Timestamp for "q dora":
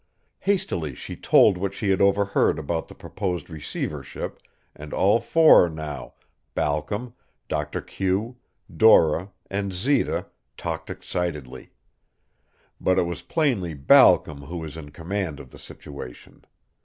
7.81-9.29